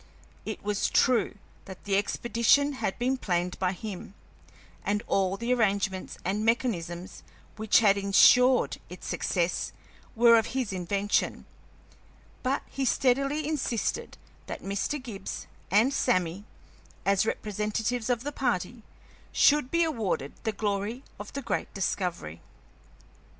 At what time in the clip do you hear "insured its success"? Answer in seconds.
7.99-9.73